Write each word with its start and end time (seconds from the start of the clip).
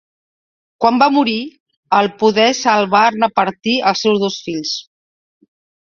Quan 0.85 0.95
va 1.01 1.09
morir, 1.17 1.35
el 1.99 2.09
poder 2.23 2.47
se'l 2.61 2.89
van 2.97 3.19
repartir 3.25 3.79
els 3.93 4.03
seus 4.07 4.21
dos 4.25 4.43
fills. 4.49 4.77